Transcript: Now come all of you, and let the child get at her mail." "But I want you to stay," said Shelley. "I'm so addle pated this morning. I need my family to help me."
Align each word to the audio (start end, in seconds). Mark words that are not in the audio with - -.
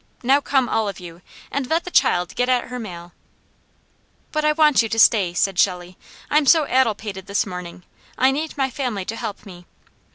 Now 0.23 0.41
come 0.41 0.67
all 0.67 0.89
of 0.89 0.99
you, 0.99 1.21
and 1.51 1.69
let 1.69 1.83
the 1.83 1.91
child 1.91 2.33
get 2.33 2.49
at 2.49 2.69
her 2.69 2.79
mail." 2.79 3.11
"But 4.31 4.43
I 4.43 4.51
want 4.51 4.81
you 4.81 4.89
to 4.89 4.97
stay," 4.97 5.31
said 5.35 5.59
Shelley. 5.59 5.95
"I'm 6.27 6.47
so 6.47 6.65
addle 6.65 6.95
pated 6.95 7.27
this 7.27 7.45
morning. 7.45 7.83
I 8.17 8.31
need 8.31 8.57
my 8.57 8.71
family 8.71 9.05
to 9.05 9.15
help 9.15 9.45
me." 9.45 9.67